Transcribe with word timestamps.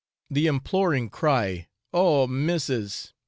The 0.31 0.47
imploring 0.47 1.11
cry, 1.11 1.67
'Oh 1.93 2.25
missis!' 2.25 3.13